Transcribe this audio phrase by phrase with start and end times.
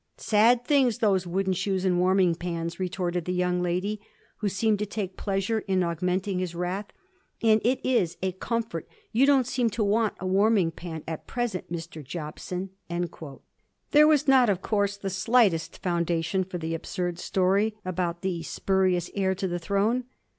[0.17, 4.01] 'Sad things those wooden shoes and warming pans,' retorted the young lady,
[4.37, 6.87] who seemed to take pleasure in augmenting his wrath;
[7.19, 11.03] * and it is a comfort you don't seem to want a warm iBg pan
[11.07, 12.03] at present, Mr.
[12.03, 12.71] Jobson.'
[13.91, 19.11] There was not, of course, the slightest foundation for the absurd story about the spurious
[19.13, 20.05] heir to the throne.